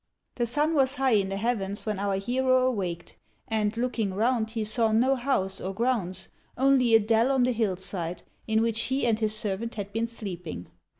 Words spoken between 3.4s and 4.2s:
and, looking